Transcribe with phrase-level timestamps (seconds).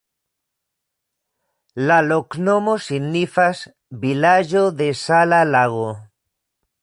[1.89, 3.61] La loknomo signifas:
[4.07, 5.89] vilaĝo de-sala-lago.